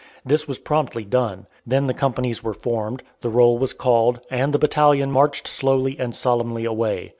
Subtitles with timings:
[0.25, 1.45] This was promptly done.
[1.63, 6.15] Then the companies were formed, the roll was called, and the battalion marched slowly and
[6.15, 7.09] solemnly away.